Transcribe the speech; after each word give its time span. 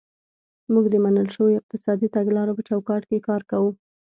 موږ 0.73 0.85
د 0.89 0.95
منل 1.05 1.27
شویو 1.35 1.59
اقتصادي 1.61 2.07
تګلارو 2.15 2.55
په 2.57 2.61
چوکاټ 2.69 3.03
کې 3.09 3.25
کار 3.27 3.41
کوو. 3.51 3.71